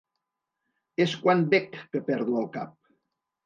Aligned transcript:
És 1.05 1.13
quan 1.27 1.45
bec 1.53 1.71
que 1.95 2.05
perdo 2.11 2.43
el 2.43 2.51
cap. 2.61 2.77